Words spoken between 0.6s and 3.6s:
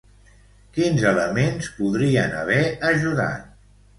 Quins elements podrien haver ajudat?